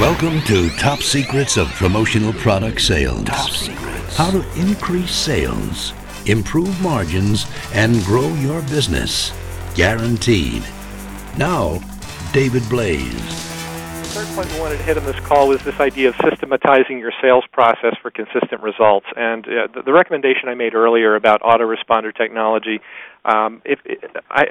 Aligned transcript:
Welcome 0.00 0.42
to 0.42 0.70
Top 0.76 1.00
Secrets 1.00 1.56
of 1.56 1.66
Promotional 1.70 2.32
Product 2.32 2.80
Sales. 2.80 3.24
Top 3.24 3.50
Secrets. 3.50 4.16
How 4.16 4.30
to 4.30 4.48
increase 4.54 5.10
sales, 5.10 5.92
improve 6.24 6.80
margins, 6.80 7.46
and 7.74 8.00
grow 8.04 8.32
your 8.34 8.62
business. 8.62 9.32
Guaranteed. 9.74 10.62
Now, 11.36 11.80
David 12.32 12.62
Blaze. 12.68 13.12
The 13.12 14.24
third 14.24 14.28
point 14.36 14.52
we 14.52 14.60
wanted 14.60 14.76
to 14.76 14.84
hit 14.84 14.98
on 14.98 15.04
this 15.04 15.18
call 15.26 15.48
was 15.48 15.60
this 15.64 15.80
idea 15.80 16.10
of 16.10 16.14
systematizing 16.22 17.00
your 17.00 17.12
sales 17.20 17.44
process 17.50 17.96
for 18.00 18.12
consistent 18.12 18.62
results. 18.62 19.06
And 19.16 19.46
uh, 19.46 19.66
the, 19.74 19.82
the, 19.82 19.92
recommendation 19.92 20.48
I 20.48 20.54
made 20.54 20.74
earlier 20.74 21.16
about 21.16 21.42
autoresponder 21.42 22.16
technology, 22.16 22.80
um, 23.24 23.62
if, 23.64 23.78
I, 24.30 24.44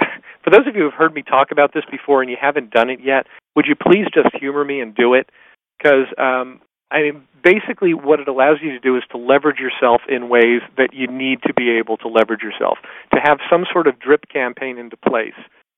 for 0.43 0.50
those 0.50 0.68
of 0.68 0.75
you 0.75 0.83
who 0.83 0.89
have 0.89 0.97
heard 0.97 1.13
me 1.13 1.23
talk 1.23 1.52
about 1.52 1.73
this 1.73 1.83
before 1.89 2.21
and 2.21 2.29
you 2.29 2.38
haven't 2.39 2.71
done 2.71 2.89
it 2.89 3.00
yet, 3.04 3.27
would 3.55 3.65
you 3.68 3.75
please 3.75 4.05
just 4.13 4.36
humor 4.36 4.63
me 4.63 4.79
and 4.82 4.95
do 4.95 5.13
it? 5.13 5.29
Because 5.77 6.07
um, 6.18 6.61
I 6.89 7.01
mean, 7.01 7.27
basically, 7.43 7.93
what 7.93 8.19
it 8.19 8.27
allows 8.27 8.57
you 8.61 8.71
to 8.71 8.79
do 8.79 8.96
is 8.96 9.04
to 9.11 9.18
leverage 9.18 9.60
yourself 9.60 10.01
in 10.07 10.29
ways 10.29 10.61
that 10.77 10.93
you 10.93 11.07
need 11.07 11.41
to 11.43 11.54
be 11.54 11.71
able 11.71 11.97
to 11.97 12.07
leverage 12.07 12.41
yourself. 12.41 12.77
To 13.14 13.19
have 13.21 13.39
some 13.50 13.65
sort 13.71 13.88
of 13.88 14.00
drip 14.00 14.29
campaign 14.32 14.77
into 14.77 14.96
place, 14.96 15.36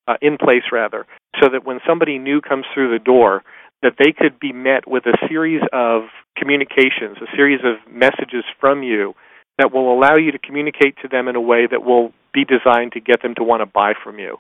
uh, 0.08 0.16
in 0.22 0.38
place 0.38 0.70
rather, 0.72 1.08
so 1.42 1.50
that 1.52 1.66
when 1.66 1.80
somebody 1.88 2.20
new 2.20 2.42
comes 2.42 2.66
through 2.74 2.92
the 2.92 3.04
door, 3.04 3.44
that 3.82 3.94
they 3.98 4.12
could 4.12 4.40
be 4.40 4.52
met 4.52 4.88
with 4.88 5.06
a 5.06 5.18
series 5.28 5.62
of 5.74 6.04
communications, 6.38 7.18
a 7.22 7.36
series 7.36 7.62
of 7.64 7.92
messages 7.92 8.44
from 8.60 8.84
you 8.84 9.16
that 9.58 9.74
will 9.74 9.92
allow 9.92 10.16
you 10.16 10.32
to 10.32 10.40
communicate 10.40 10.96
to 11.02 11.08
them 11.08 11.28
in 11.28 11.36
a 11.36 11.42
way 11.42 11.66
that 11.70 11.84
will 11.84 12.14
be 12.34 12.46
designed 12.46 12.94
to 12.94 13.00
get 13.00 13.22
them 13.22 13.36
to 13.36 13.44
want 13.44 13.62
to 13.62 13.66
buy 13.66 13.94
from 14.04 14.20
you. 14.20 14.38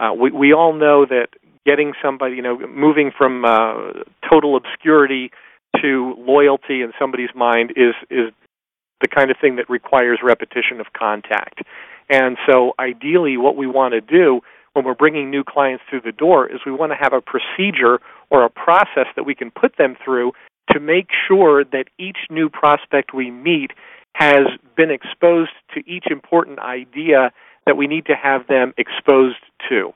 Uh, 0.00 0.12
we, 0.12 0.30
we 0.30 0.52
all 0.52 0.72
know 0.72 1.06
that 1.06 1.28
getting 1.64 1.92
somebody, 2.02 2.36
you 2.36 2.42
know, 2.42 2.58
moving 2.66 3.10
from 3.16 3.44
uh, 3.44 3.92
total 4.28 4.56
obscurity 4.56 5.30
to 5.80 6.14
loyalty 6.18 6.82
in 6.82 6.92
somebody's 6.98 7.30
mind 7.34 7.72
is 7.76 7.94
is 8.10 8.32
the 9.00 9.08
kind 9.08 9.30
of 9.30 9.36
thing 9.40 9.56
that 9.56 9.68
requires 9.68 10.20
repetition 10.22 10.80
of 10.80 10.86
contact. 10.96 11.62
And 12.08 12.36
so, 12.48 12.74
ideally, 12.78 13.36
what 13.36 13.56
we 13.56 13.66
want 13.66 13.92
to 13.92 14.00
do 14.00 14.40
when 14.74 14.84
we're 14.84 14.94
bringing 14.94 15.30
new 15.30 15.44
clients 15.44 15.84
through 15.88 16.02
the 16.02 16.12
door 16.12 16.46
is 16.50 16.60
we 16.66 16.72
want 16.72 16.92
to 16.92 16.96
have 16.96 17.12
a 17.12 17.20
procedure 17.20 18.00
or 18.30 18.44
a 18.44 18.50
process 18.50 19.06
that 19.16 19.24
we 19.24 19.34
can 19.34 19.50
put 19.50 19.76
them 19.78 19.96
through 20.04 20.32
to 20.70 20.80
make 20.80 21.08
sure 21.28 21.64
that 21.64 21.84
each 21.98 22.18
new 22.30 22.48
prospect 22.48 23.14
we 23.14 23.30
meet 23.30 23.70
has 24.14 24.46
been 24.76 24.90
exposed 24.90 25.52
to 25.74 25.80
each 25.88 26.06
important 26.10 26.58
idea 26.58 27.32
that 27.66 27.76
we 27.76 27.86
need 27.86 28.06
to 28.06 28.14
have 28.14 28.46
them 28.46 28.72
exposed 28.76 29.38
to 29.68 29.92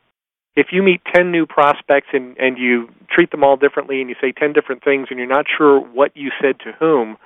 if 0.59 0.73
you 0.73 0.83
meet 0.83 1.01
10 1.15 1.31
new 1.31 1.47
prospects 1.47 2.09
and, 2.13 2.37
and 2.37 2.59
you 2.59 2.89
treat 3.09 3.31
them 3.31 3.45
all 3.45 3.57
differently 3.57 4.01
and 4.01 4.11
you 4.11 4.17
say 4.21 4.33
10 4.33 4.53
different 4.53 4.83
things 4.83 5.07
and 5.09 5.17
you're 5.17 5.29
not 5.29 5.47
sure 5.57 5.79
what 5.79 6.11
you 6.17 6.33
said 6.43 6.59
to 6.59 6.73
whom, 6.81 7.17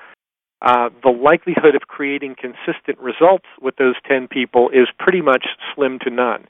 uh, 0.60 0.90
the 1.02 1.08
likelihood 1.08 1.74
of 1.74 1.88
creating 1.88 2.36
consistent 2.38 2.98
results 2.98 3.46
with 3.62 3.74
those 3.76 3.94
10 4.06 4.28
people 4.28 4.68
is 4.68 4.86
pretty 4.98 5.22
much 5.22 5.46
slim 5.74 5.98
to 5.98 6.10
none. 6.10 6.46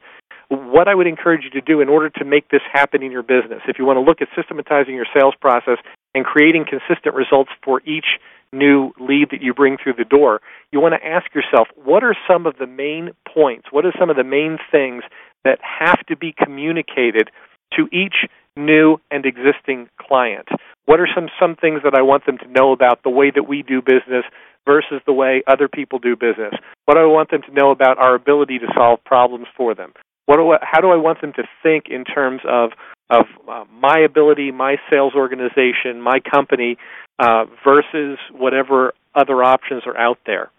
What 0.49 0.89
I 0.89 0.97
would 0.97 1.07
encourage 1.07 1.45
you 1.45 1.51
to 1.51 1.61
do 1.61 1.81
in 1.81 1.89
order 1.89 2.11
to 2.11 2.25
make 2.25 2.49
this 2.49 2.61
happen 2.73 3.01
in 3.01 3.13
your 3.13 3.23
business, 3.23 3.63
if 3.69 3.79
you 3.79 3.85
want 3.87 3.99
to 3.99 4.03
look 4.03 4.21
at 4.21 4.27
systematizing 4.35 4.97
your 4.97 5.07
sales 5.17 5.35
process 5.41 5.79
and 6.15 6.25
creating 6.25 6.65
consistent 6.69 7.15
results 7.15 7.51
for 7.65 7.81
each 7.83 8.19
new 8.53 8.93
lead 9.01 9.29
that 9.31 9.41
you 9.41 9.55
bring 9.55 9.77
through 9.83 9.95
the 9.95 10.05
door, 10.05 10.41
you 10.71 10.81
want 10.81 10.95
to 10.95 11.07
ask 11.07 11.35
yourself 11.35 11.69
what 11.75 12.05
are 12.05 12.17
some 12.29 12.47
of 12.47 12.57
the 12.59 12.67
main 12.67 13.11
points? 13.33 13.69
What 13.71 13.87
are 13.87 13.93
some 13.99 14.11
of 14.11 14.17
the 14.17 14.25
main 14.25 14.59
things 14.71 15.05
that 15.45 15.59
have 15.63 16.05
to 16.07 16.17
be 16.17 16.35
communicated 16.37 17.31
to 17.77 17.89
each 17.93 18.29
new 18.57 18.99
and 19.11 19.25
existing 19.25 19.89
client? 19.99 20.49
What 20.85 21.01
are 21.01 21.09
some, 21.15 21.29
some 21.41 21.57
things 21.57 21.81
that 21.85 21.95
I 21.95 22.03
want 22.03 22.27
them 22.27 22.39
to 22.39 22.49
know 22.49 22.73
about 22.73 23.03
the 23.03 23.11
way 23.11 23.31
that 23.35 23.49
we 23.49 23.63
do 23.63 23.81
business 23.81 24.25
versus 24.67 25.01
the 25.07 25.13
way 25.13 25.43
other 25.47 25.69
people 25.69 25.99
do 25.99 26.15
business? 26.15 26.55
What 26.85 26.95
do 26.95 27.01
I 27.01 27.07
want 27.07 27.31
them 27.31 27.43
to 27.43 27.55
know 27.55 27.71
about 27.71 27.99
our 27.99 28.15
ability 28.15 28.59
to 28.59 28.67
solve 28.77 29.03
problems 29.05 29.47
for 29.57 29.75
them? 29.75 29.93
What 30.27 30.37
do 30.37 30.53
I, 30.53 30.59
how 30.63 30.81
do 30.81 30.91
I 30.91 30.97
want 30.97 31.21
them 31.21 31.33
to 31.37 31.43
think 31.63 31.85
in 31.91 32.05
terms 32.05 32.41
of 32.49 32.71
of 33.11 33.27
uh, 33.49 33.65
my 33.71 33.99
ability, 33.99 34.53
my 34.53 34.77
sales 34.89 35.13
organization, 35.15 36.01
my 36.01 36.19
company 36.21 36.77
uh, 37.19 37.45
versus 37.65 38.19
whatever 38.33 38.95
other 39.15 39.43
options 39.43 39.83
are 39.87 39.99
out 39.99 40.19
there? 40.25 40.51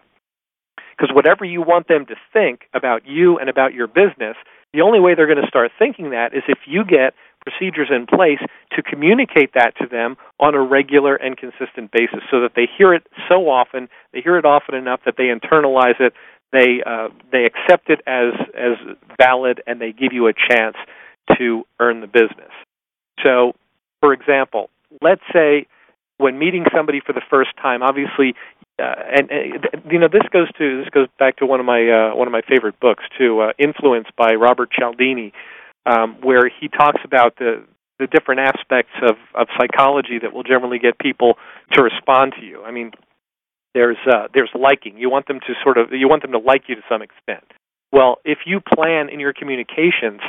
Because 0.96 1.12
whatever 1.14 1.44
you 1.44 1.60
want 1.60 1.88
them 1.88 2.06
to 2.06 2.14
think 2.32 2.62
about 2.72 3.02
you 3.06 3.38
and 3.38 3.48
about 3.48 3.74
your 3.74 3.88
business 3.88 4.36
the 4.74 4.82
only 4.82 4.98
way 4.98 5.14
they're 5.14 5.30
going 5.30 5.40
to 5.40 5.48
start 5.48 5.70
thinking 5.78 6.10
that 6.10 6.34
is 6.34 6.42
if 6.48 6.58
you 6.66 6.84
get 6.84 7.14
procedures 7.46 7.88
in 7.94 8.06
place 8.06 8.42
to 8.74 8.82
communicate 8.82 9.54
that 9.54 9.72
to 9.78 9.86
them 9.86 10.16
on 10.40 10.54
a 10.54 10.60
regular 10.60 11.14
and 11.14 11.36
consistent 11.36 11.92
basis 11.92 12.26
so 12.28 12.40
that 12.40 12.52
they 12.56 12.66
hear 12.76 12.92
it 12.92 13.06
so 13.28 13.48
often, 13.48 13.88
they 14.12 14.20
hear 14.20 14.36
it 14.36 14.44
often 14.44 14.74
enough 14.74 15.00
that 15.06 15.14
they 15.16 15.30
internalize 15.30 16.00
it, 16.00 16.12
they 16.54 16.82
uh, 16.86 17.08
they 17.32 17.44
accept 17.44 17.90
it 17.90 18.00
as 18.06 18.32
as 18.54 18.96
valid 19.20 19.62
and 19.66 19.80
they 19.80 19.92
give 19.92 20.12
you 20.12 20.28
a 20.28 20.32
chance 20.32 20.76
to 21.36 21.64
earn 21.80 22.00
the 22.00 22.06
business. 22.06 22.52
So, 23.22 23.52
for 24.00 24.12
example, 24.12 24.70
let's 25.02 25.22
say 25.32 25.66
when 26.18 26.38
meeting 26.38 26.64
somebody 26.74 27.00
for 27.04 27.12
the 27.12 27.22
first 27.28 27.50
time, 27.60 27.82
obviously 27.82 28.34
uh, 28.78 28.94
and, 29.16 29.30
and 29.30 29.82
you 29.90 29.98
know 29.98 30.08
this 30.08 30.26
goes 30.32 30.50
to 30.58 30.78
this 30.78 30.90
goes 30.90 31.06
back 31.18 31.36
to 31.36 31.46
one 31.46 31.60
of 31.60 31.66
my 31.66 31.88
uh, 31.88 32.16
one 32.16 32.26
of 32.26 32.32
my 32.32 32.42
favorite 32.48 32.78
books 32.80 33.04
too, 33.16 33.40
uh, 33.40 33.52
Influence 33.58 34.08
by 34.16 34.34
Robert 34.34 34.70
Cialdini, 34.72 35.32
um, 35.86 36.16
where 36.22 36.48
he 36.48 36.68
talks 36.68 37.00
about 37.04 37.36
the 37.36 37.64
the 38.00 38.08
different 38.08 38.40
aspects 38.40 38.92
of 39.02 39.16
of 39.34 39.46
psychology 39.58 40.18
that 40.20 40.32
will 40.32 40.42
generally 40.42 40.80
get 40.80 40.98
people 40.98 41.34
to 41.72 41.82
respond 41.84 42.34
to 42.40 42.44
you. 42.44 42.64
I 42.64 42.72
mean, 42.72 42.90
there's 43.74 43.98
uh, 44.10 44.28
there's 44.32 44.50
liking. 44.54 44.96
You 44.96 45.10
want 45.10 45.26
them 45.26 45.40
to 45.40 45.52
sort 45.62 45.78
of 45.78 45.92
you 45.92 46.08
want 46.08 46.22
them 46.22 46.32
to 46.32 46.38
like 46.38 46.64
you 46.68 46.74
to 46.76 46.82
some 46.88 47.02
extent. 47.02 47.44
Well, 47.92 48.18
if 48.24 48.38
you 48.46 48.60
plan 48.60 49.08
in 49.08 49.20
your 49.20 49.32
communications, 49.32 50.20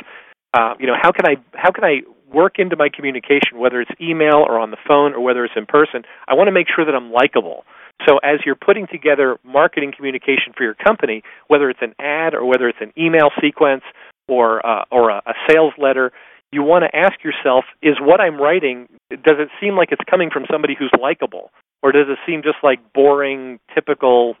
uh, 0.54 0.74
you 0.78 0.86
know 0.86 0.96
how 1.00 1.12
can 1.12 1.26
I 1.26 1.36
how 1.54 1.70
can 1.70 1.84
I 1.84 2.00
work 2.32 2.58
into 2.58 2.76
my 2.76 2.88
communication, 2.88 3.58
whether 3.58 3.80
it's 3.80 3.90
email 4.00 4.44
or 4.46 4.58
on 4.58 4.70
the 4.70 4.76
phone 4.86 5.14
or 5.14 5.20
whether 5.20 5.44
it's 5.44 5.54
in 5.56 5.64
person. 5.66 6.02
I 6.28 6.34
want 6.34 6.48
to 6.48 6.52
make 6.52 6.66
sure 6.74 6.84
that 6.84 6.94
I'm 6.94 7.12
likable. 7.12 7.64
So 8.06 8.18
as 8.18 8.40
you're 8.44 8.56
putting 8.56 8.86
together 8.88 9.38
marketing 9.44 9.92
communication 9.96 10.52
for 10.56 10.64
your 10.64 10.74
company, 10.74 11.22
whether 11.48 11.70
it's 11.70 11.80
an 11.80 11.94
ad 11.98 12.34
or 12.34 12.44
whether 12.44 12.68
it's 12.68 12.80
an 12.80 12.92
email 12.98 13.30
sequence 13.40 13.82
or 14.28 14.64
uh, 14.66 14.84
or 14.90 15.10
a, 15.10 15.22
a 15.26 15.34
sales 15.48 15.72
letter, 15.78 16.12
you 16.52 16.62
want 16.62 16.84
to 16.84 16.96
ask 16.96 17.22
yourself: 17.24 17.64
Is 17.82 17.96
what 18.00 18.20
I'm 18.20 18.40
writing 18.40 18.88
does 19.10 19.36
it 19.38 19.48
seem 19.60 19.76
like 19.76 19.92
it's 19.92 20.02
coming 20.08 20.30
from 20.30 20.44
somebody 20.50 20.74
who's 20.78 20.92
likable, 21.00 21.50
or 21.82 21.92
does 21.92 22.06
it 22.08 22.18
seem 22.26 22.42
just 22.42 22.58
like 22.62 22.80
boring, 22.92 23.58
typical 23.74 24.36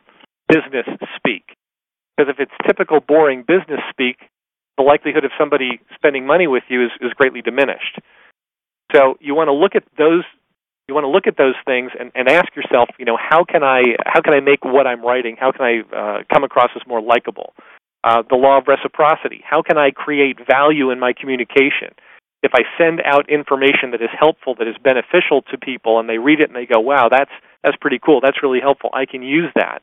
business 0.48 0.86
speak? 1.16 1.56
Because 2.16 2.32
if 2.32 2.40
it's 2.40 2.52
typical, 2.66 3.00
boring 3.00 3.44
business 3.46 3.80
speak, 3.90 4.16
the 4.76 4.82
likelihood 4.82 5.24
of 5.24 5.30
somebody 5.38 5.80
spending 5.94 6.26
money 6.26 6.46
with 6.46 6.64
you 6.68 6.84
is, 6.84 6.90
is 7.00 7.12
greatly 7.12 7.42
diminished. 7.42 7.98
So 8.94 9.16
you 9.20 9.34
want 9.34 9.48
to 9.48 9.52
look 9.52 9.74
at 9.74 9.84
those 9.98 10.24
you 10.88 10.94
want 10.94 11.02
to 11.04 11.08
look 11.08 11.26
at 11.26 11.36
those 11.36 11.56
things 11.64 11.90
and, 11.98 12.12
and 12.14 12.28
ask 12.28 12.54
yourself, 12.54 12.88
you 12.96 13.04
know, 13.04 13.18
how 13.18 13.44
can 13.44 13.64
I 13.64 13.96
how 14.06 14.20
can 14.20 14.34
I 14.34 14.40
make 14.40 14.64
what 14.64 14.86
I'm 14.86 15.02
writing? 15.02 15.36
How 15.38 15.50
can 15.50 15.62
I 15.62 15.96
uh, 15.96 16.22
come 16.32 16.44
across 16.44 16.70
as 16.76 16.82
more 16.86 17.02
likable? 17.02 17.52
Uh, 18.06 18.22
the 18.30 18.36
law 18.36 18.56
of 18.56 18.68
reciprocity. 18.68 19.42
How 19.42 19.62
can 19.62 19.76
I 19.78 19.90
create 19.90 20.38
value 20.46 20.92
in 20.92 21.00
my 21.00 21.12
communication? 21.12 21.90
If 22.44 22.52
I 22.54 22.62
send 22.78 23.02
out 23.04 23.28
information 23.28 23.90
that 23.90 24.00
is 24.00 24.14
helpful, 24.16 24.54
that 24.60 24.68
is 24.68 24.76
beneficial 24.78 25.42
to 25.50 25.58
people, 25.58 25.98
and 25.98 26.08
they 26.08 26.18
read 26.18 26.38
it 26.38 26.46
and 26.46 26.54
they 26.54 26.66
go, 26.66 26.78
"Wow, 26.78 27.08
that's 27.10 27.34
that's 27.64 27.76
pretty 27.80 27.98
cool. 27.98 28.20
That's 28.22 28.44
really 28.44 28.60
helpful. 28.60 28.90
I 28.94 29.06
can 29.06 29.22
use 29.24 29.50
that." 29.56 29.82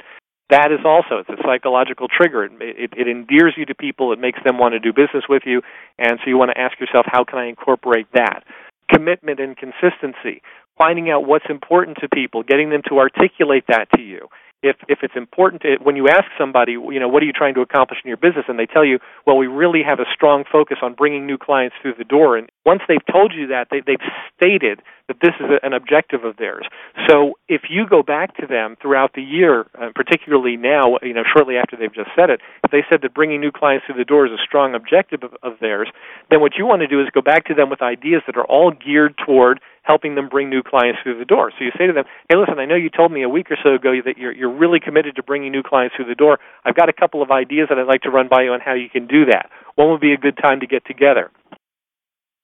That 0.50 0.72
is 0.72 0.85
also 0.85 1.19
it's 1.19 1.28
a 1.28 1.41
psychological 1.44 2.07
trigger. 2.07 2.45
It, 2.45 2.53
it, 2.62 2.91
it 2.95 3.07
endears 3.09 3.56
you 3.57 3.66
to 3.66 3.75
people. 3.75 4.13
It 4.13 4.19
makes 4.19 4.39
them 4.45 4.57
want 4.57 4.72
to 4.72 4.79
do 4.79 4.94
business 4.94 5.25
with 5.28 5.44
you, 5.45 5.62
and 6.00 6.16
so 6.23 6.29
you 6.31 6.38
want 6.38 6.51
to 6.56 6.57
ask 6.57 6.79
yourself, 6.79 7.06
how 7.12 7.25
can 7.25 7.39
I 7.39 7.47
incorporate 7.47 8.07
that? 8.13 8.45
Commitment 8.88 9.41
and 9.41 9.57
consistency 9.57 10.41
finding 10.78 11.09
out 11.09 11.28
what's 11.28 11.45
important 11.50 11.97
to 12.01 12.09
people, 12.09 12.44
getting 12.44 12.69
them 12.69 12.81
to 12.89 13.00
articulate 13.00 13.65
that 13.68 13.86
to 13.95 14.01
you, 14.01 14.27
if 14.63 14.77
if 14.88 15.00
it's 15.04 15.15
important 15.15 15.62
to 15.63 15.77
when 15.83 15.95
you 15.95 16.07
ask 16.07 16.25
somebody, 16.38 16.71
you 16.71 17.00
know, 17.00 17.07
what 17.07 17.21
are 17.21 17.25
you 17.25 17.33
trying 17.33 17.54
to 17.56 17.62
accomplish 17.62 18.00
in 18.04 18.07
your 18.07 18.18
business, 18.18 18.45
and 18.48 18.57
they 18.57 18.65
tell 18.65 18.86
you, 18.86 18.98
well, 19.27 19.38
we 19.38 19.45
really 19.45 19.83
have 19.83 20.00
a 20.00 20.06
strong 20.12 20.45
focus 20.50 20.77
on 20.81 20.94
bringing 20.94 21.27
new 21.27 21.38
clients 21.38 21.75
through 21.81 21.94
the 21.98 22.04
door, 22.06 22.38
and 22.38 22.50
once 22.65 22.81
they've 22.88 23.06
told 23.12 23.33
you 23.36 23.48
that, 23.48 23.68
they, 23.69 23.81
they've 23.86 24.01
stated 24.36 24.81
that 25.07 25.17
this 25.21 25.33
is 25.39 25.47
an 25.63 25.73
objective 25.73 26.23
of 26.23 26.38
theirs. 26.38 26.65
So 27.09 27.33
if 27.50 27.63
you 27.69 27.85
go 27.88 28.03
back 28.03 28.38
to 28.38 28.47
them 28.47 28.77
throughout 28.81 29.13
the 29.13 29.21
year, 29.21 29.65
uh, 29.79 29.89
particularly 29.94 30.55
now, 30.55 30.97
you 31.01 31.13
know, 31.13 31.23
shortly 31.35 31.57
after 31.57 31.75
they've 31.75 31.94
just 31.94 32.09
said 32.15 32.29
it, 32.29 32.39
if 32.63 32.71
they 32.71 32.83
said 32.89 33.01
that 33.01 33.13
bringing 33.13 33.41
new 33.41 33.51
clients 33.51 33.85
through 33.85 33.97
the 33.97 34.05
door 34.05 34.25
is 34.25 34.31
a 34.31 34.41
strong 34.44 34.75
objective 34.75 35.23
of, 35.23 35.35
of 35.44 35.59
theirs, 35.59 35.89
then 36.31 36.39
what 36.39 36.53
you 36.57 36.65
want 36.65 36.81
to 36.81 36.88
do 36.88 37.01
is 37.01 37.07
go 37.13 37.21
back 37.21 37.45
to 37.45 37.53
them 37.53 37.69
with 37.69 37.81
ideas 37.81 38.21
that 38.27 38.38
are 38.38 38.45
all 38.45 38.71
geared 38.71 39.15
toward 39.25 39.59
helping 39.83 40.15
them 40.15 40.29
bring 40.29 40.50
new 40.50 40.63
clients 40.63 41.00
through 41.03 41.19
the 41.19 41.25
door. 41.25 41.51
So 41.51 41.65
you 41.65 41.71
say 41.77 41.88
to 41.88 41.94
them, 41.94 42.06
"Hey, 42.29 42.38
listen, 42.38 42.57
I 42.57 42.65
know 42.65 42.75
you 42.75 42.89
told 42.89 43.11
me 43.11 43.21
a 43.21 43.29
week 43.29 43.51
or 43.51 43.57
so 43.61 43.73
ago 43.75 43.94
that 44.06 44.17
you're 44.17 44.31
you're 44.31 44.49
really 44.49 44.79
committed 44.79 45.15
to 45.17 45.23
bringing 45.23 45.51
new 45.51 45.63
clients 45.63 45.95
through 45.95 46.06
the 46.06 46.15
door. 46.15 46.39
I've 46.63 46.75
got 46.75 46.88
a 46.88 46.94
couple 46.94 47.21
of 47.21 47.31
ideas 47.31 47.67
that 47.69 47.77
I'd 47.77 47.88
like 47.88 48.01
to 48.03 48.09
run 48.09 48.29
by 48.29 48.44
you 48.44 48.53
on 48.53 48.61
how 48.61 48.73
you 48.73 48.89
can 48.89 49.07
do 49.07 49.25
that. 49.25 49.49
When 49.75 49.89
would 49.89 49.99
be 49.99 50.13
a 50.13 50.17
good 50.17 50.38
time 50.38 50.61
to 50.61 50.67
get 50.67 50.85
together?" 50.85 51.31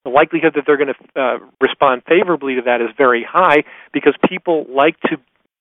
The 0.09 0.15
likelihood 0.15 0.53
that 0.55 0.63
they're 0.65 0.77
going 0.77 0.93
to 0.93 1.21
uh, 1.21 1.37
respond 1.61 2.01
favorably 2.07 2.55
to 2.55 2.61
that 2.61 2.81
is 2.81 2.89
very 2.97 3.25
high 3.27 3.63
because 3.93 4.15
people 4.27 4.65
like 4.69 4.99
to 5.01 5.17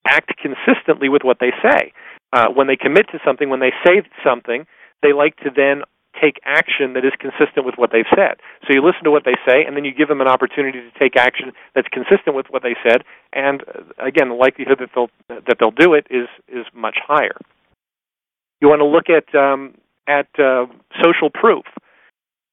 act 0.06 0.32
consistently 0.40 1.08
with 1.08 1.22
what 1.22 1.38
they 1.40 1.52
say. 1.62 1.92
Uh, 2.32 2.48
when 2.48 2.66
they 2.66 2.76
commit 2.76 3.06
to 3.12 3.18
something, 3.24 3.50
when 3.50 3.60
they 3.60 3.72
say 3.84 4.02
something, 4.24 4.66
they 5.02 5.12
like 5.12 5.36
to 5.36 5.50
then 5.54 5.82
take 6.20 6.40
action 6.44 6.94
that 6.94 7.04
is 7.04 7.12
consistent 7.20 7.64
with 7.64 7.76
what 7.76 7.90
they've 7.92 8.08
said. 8.16 8.40
So 8.66 8.74
you 8.74 8.82
listen 8.84 9.04
to 9.04 9.10
what 9.10 9.24
they 9.24 9.36
say, 9.46 9.64
and 9.64 9.76
then 9.76 9.84
you 9.84 9.94
give 9.94 10.08
them 10.08 10.20
an 10.20 10.26
opportunity 10.26 10.80
to 10.80 10.98
take 10.98 11.16
action 11.16 11.52
that's 11.74 11.88
consistent 11.88 12.34
with 12.34 12.46
what 12.50 12.62
they 12.62 12.74
said. 12.82 13.04
And 13.32 13.62
uh, 13.62 14.04
again, 14.04 14.28
the 14.28 14.34
likelihood 14.34 14.78
that 14.80 14.90
they'll 14.94 15.10
that 15.28 15.56
they'll 15.60 15.70
do 15.70 15.94
it 15.94 16.06
is 16.10 16.28
is 16.48 16.66
much 16.74 16.96
higher. 17.06 17.36
You 18.60 18.68
want 18.68 18.80
to 18.80 18.86
look 18.86 19.08
at 19.08 19.32
um, 19.38 19.74
at 20.08 20.28
uh, 20.38 20.66
social 21.02 21.30
proof, 21.30 21.64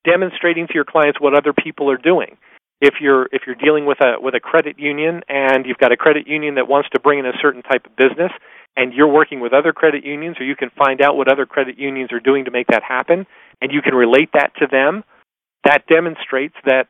demonstrating 0.06 0.68
to 0.68 0.74
your 0.74 0.86
clients 0.86 1.19
what 1.19 1.36
other 1.36 1.54
people 1.54 1.90
are 1.90 1.98
doing. 1.98 2.38
If 2.81 2.96
you're 3.00 3.28
if 3.31 3.44
you're 3.48 3.56
dealing 3.56 3.86
with 3.86 4.00
a 4.02 4.19
with 4.19 4.36
a 4.36 4.40
credit 4.40 4.78
union 4.78 5.22
and 5.28 5.66
you've 5.66 5.78
got 5.78 5.92
a 5.92 5.98
credit 5.98 6.28
union 6.28 6.56
that 6.56 6.68
wants 6.68 6.90
to 6.94 7.00
bring 7.00 7.19
in 7.19 7.25
a 7.25 7.34
certain 7.42 7.63
type 7.63 7.86
of 7.86 7.96
business, 7.96 8.31
and 8.75 8.94
you're 8.94 9.12
working 9.12 9.40
with 9.40 9.54
other 9.54 9.72
credit 9.72 10.04
unions, 10.06 10.36
or 10.40 10.46
you 10.46 10.56
can 10.56 10.69
find 10.78 11.02
out 11.02 11.16
what 11.16 11.31
other 11.31 11.46
credit 11.46 11.80
unions 11.80 12.12
are 12.12 12.19
doing 12.19 12.46
to 12.46 12.52
make 12.52 12.68
that 12.68 12.84
happen, 12.84 13.25
and 13.62 13.72
you 13.72 13.81
can 13.81 13.96
relate 13.96 14.30
that 14.34 14.52
to 14.60 14.68
them, 14.69 15.04
that 15.63 15.88
demonstrates 15.88 16.56
that 16.66 16.88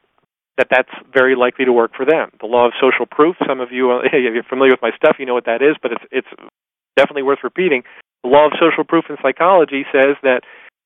that 0.57 0.67
that's 0.71 0.91
very 1.13 1.35
likely 1.35 1.65
to 1.65 1.73
work 1.73 1.91
for 1.95 2.05
them. 2.05 2.31
The 2.39 2.47
law 2.47 2.65
of 2.65 2.73
social 2.79 3.05
proof. 3.05 3.35
Some 3.47 3.59
of 3.59 3.71
you, 3.71 3.91
uh, 3.91 3.99
if 4.03 4.33
you're 4.33 4.43
familiar 4.43 4.71
with 4.71 4.81
my 4.81 4.91
stuff, 4.95 5.17
you 5.19 5.25
know 5.25 5.33
what 5.33 5.45
that 5.45 5.61
is, 5.61 5.75
but 5.81 5.91
it's 5.91 6.03
it's 6.11 6.49
definitely 6.97 7.23
worth 7.23 7.39
repeating. 7.43 7.83
The 8.23 8.29
law 8.29 8.47
of 8.47 8.53
social 8.59 8.83
proof 8.83 9.05
in 9.09 9.17
psychology 9.21 9.85
says 9.91 10.15
that 10.23 10.41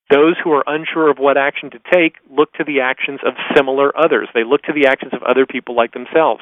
those 0.09 0.35
who 0.43 0.51
are 0.51 0.63
unsure 0.67 1.09
of 1.09 1.17
what 1.17 1.37
action 1.37 1.69
to 1.71 1.79
take 1.93 2.15
look 2.35 2.51
to 2.53 2.63
the 2.63 2.81
actions 2.81 3.19
of 3.25 3.33
similar 3.55 3.95
others. 3.97 4.27
They 4.33 4.43
look 4.43 4.63
to 4.63 4.73
the 4.73 4.87
actions 4.87 5.13
of 5.13 5.21
other 5.23 5.45
people 5.45 5.75
like 5.75 5.93
themselves. 5.93 6.41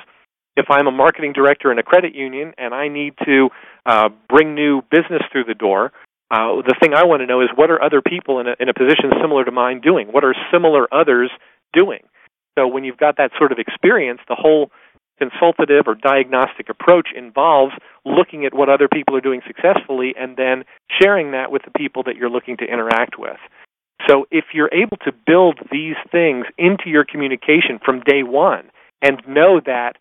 If 0.55 0.67
I'm 0.69 0.87
a 0.87 0.91
marketing 0.91 1.33
director 1.33 1.71
in 1.71 1.77
a 1.77 1.83
credit 1.83 2.15
union 2.15 2.53
and 2.57 2.73
I 2.73 2.87
need 2.87 3.13
to 3.25 3.49
uh, 3.85 4.09
bring 4.27 4.55
new 4.55 4.81
business 4.89 5.21
through 5.31 5.43
the 5.43 5.53
door, 5.53 5.91
uh, 6.31 6.61
the 6.65 6.75
thing 6.81 6.93
I 6.93 7.05
want 7.05 7.21
to 7.21 7.25
know 7.25 7.41
is 7.41 7.49
what 7.55 7.69
are 7.69 7.81
other 7.81 8.01
people 8.01 8.39
in 8.39 8.47
a, 8.47 8.55
in 8.59 8.69
a 8.69 8.73
position 8.73 9.11
similar 9.21 9.45
to 9.45 9.51
mine 9.51 9.81
doing? 9.81 10.07
What 10.07 10.23
are 10.23 10.33
similar 10.51 10.87
others 10.93 11.31
doing? 11.73 12.01
So 12.57 12.67
when 12.67 12.83
you've 12.83 12.97
got 12.97 13.17
that 13.17 13.31
sort 13.37 13.51
of 13.51 13.59
experience, 13.59 14.19
the 14.27 14.35
whole 14.35 14.71
consultative 15.19 15.85
or 15.87 15.95
diagnostic 15.95 16.69
approach 16.69 17.09
involves 17.15 17.73
looking 18.05 18.45
at 18.45 18.53
what 18.53 18.69
other 18.69 18.87
people 18.87 19.15
are 19.15 19.21
doing 19.21 19.41
successfully 19.45 20.13
and 20.19 20.37
then 20.37 20.63
sharing 21.01 21.31
that 21.31 21.51
with 21.51 21.63
the 21.63 21.71
people 21.77 22.03
that 22.03 22.15
you're 22.15 22.29
looking 22.29 22.57
to 22.57 22.65
interact 22.65 23.17
with. 23.17 23.37
So 24.07 24.27
if 24.31 24.45
you're 24.53 24.73
able 24.73 24.97
to 24.97 25.11
build 25.11 25.59
these 25.71 25.95
things 26.11 26.45
into 26.57 26.89
your 26.89 27.05
communication 27.05 27.79
from 27.83 28.01
day 28.01 28.23
one 28.23 28.69
and 29.01 29.21
know 29.27 29.59
that 29.65 29.97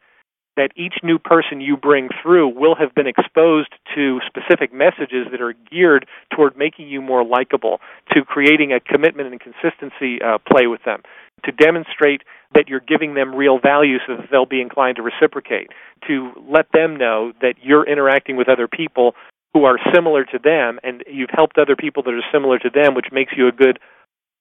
that 0.57 0.71
each 0.75 0.95
new 1.03 1.19
person 1.19 1.61
you 1.61 1.77
bring 1.77 2.09
through 2.23 2.49
will 2.49 2.75
have 2.75 2.95
been 2.95 3.07
exposed 3.07 3.75
to 3.95 4.21
specific 4.27 4.73
messages 4.73 5.27
that 5.31 5.41
are 5.41 5.55
geared 5.71 6.07
toward 6.35 6.57
making 6.57 6.89
you 6.89 7.03
more 7.03 7.25
likable, 7.25 7.79
to 8.13 8.25
creating 8.25 8.73
a 8.73 8.81
commitment 8.81 9.31
and 9.31 9.41
consistency 9.41 10.19
uh, 10.23 10.39
play 10.51 10.67
with 10.67 10.83
them, 10.85 11.03
to 11.45 11.53
demonstrate 11.53 12.23
that 12.55 12.69
you're 12.69 12.81
giving 12.81 13.15
them 13.15 13.35
real 13.35 13.59
value 13.59 13.99
so 14.07 14.17
that 14.17 14.29
they'll 14.31 14.47
be 14.47 14.63
inclined 14.63 14.97
to 14.97 15.03
reciprocate, 15.03 15.69
to 16.09 16.33
let 16.49 16.67
them 16.73 16.97
know 16.97 17.33
that 17.43 17.57
you're 17.63 17.85
interacting 17.85 18.37
with 18.37 18.49
other 18.49 18.67
people 18.67 19.15
who 19.57 19.65
are 19.65 19.79
similar 19.95 20.25
to 20.27 20.39
them 20.39 20.79
and 20.83 21.03
you've 21.11 21.31
helped 21.33 21.57
other 21.57 21.77
people 21.77 22.03
that 22.03 22.13
are 22.13 22.25
similar 22.31 22.59
to 22.59 22.69
them, 22.69 22.95
which 22.95 23.07
makes 23.11 23.33
you 23.35 23.49
a 23.49 23.53
good 23.53 23.79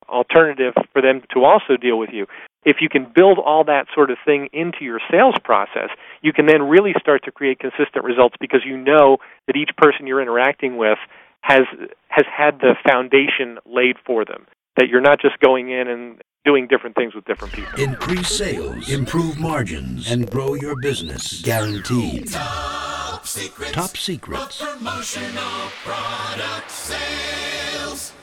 alternative 0.09 0.73
for 0.91 1.01
them 1.01 1.21
to 1.33 1.45
also 1.45 1.77
deal 1.79 1.97
with 1.97 2.09
you. 2.11 2.25
If 2.65 2.77
you 2.81 2.89
can 2.89 3.07
build 3.15 3.39
all 3.39 3.63
that 3.63 3.85
sort 3.93 4.11
of 4.11 4.17
thing 4.25 4.49
into 4.51 4.79
your 4.81 4.99
sales 5.09 5.35
process, 5.41 5.89
you 6.21 6.33
can 6.33 6.47
then 6.47 6.63
really 6.63 6.93
start 6.99 7.23
to 7.23 7.31
create 7.31 7.59
consistent 7.59 8.03
results 8.03 8.35
because 8.41 8.61
you 8.65 8.75
know 8.75 9.17
that 9.47 9.55
each 9.55 9.69
person 9.77 10.05
you're 10.05 10.21
interacting 10.21 10.75
with 10.75 10.97
has 11.41 11.61
has 12.09 12.25
had 12.35 12.59
the 12.59 12.75
foundation 12.85 13.59
laid 13.65 13.95
for 14.05 14.25
them. 14.25 14.47
That 14.77 14.89
you're 14.89 15.01
not 15.01 15.21
just 15.21 15.39
going 15.39 15.69
in 15.69 15.87
and 15.87 16.21
doing 16.43 16.67
different 16.67 16.95
things 16.95 17.15
with 17.15 17.23
different 17.23 17.53
people. 17.53 17.79
Increase 17.79 18.27
sales, 18.27 18.89
improve 18.89 19.39
margins, 19.39 20.11
and 20.11 20.29
grow 20.29 20.55
your 20.55 20.75
business. 20.81 21.41
Guaranteed. 21.41 22.35
Top 23.35 23.43
secrets. 23.43 23.71
Top 23.73 23.97
secrets. 23.97 24.61
Promotional 24.61 25.69
product 25.83 26.71
sales. 26.71 28.13